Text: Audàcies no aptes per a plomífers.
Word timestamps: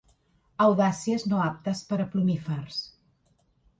Audàcies 0.67 1.27
no 1.33 1.43
aptes 1.49 1.83
per 1.91 1.99
a 2.07 2.11
plomífers. 2.15 2.81